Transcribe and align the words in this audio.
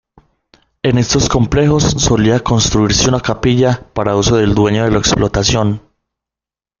En 0.81 0.97
estos 0.97 1.29
complejos 1.29 1.83
solía 1.83 2.39
construirse 2.39 3.07
una 3.07 3.19
capilla 3.19 3.87
para 3.93 4.15
uso 4.15 4.35
del 4.35 4.55
dueño 4.55 4.83
de 4.83 4.89
la 4.89 4.97
explotación. 4.97 5.79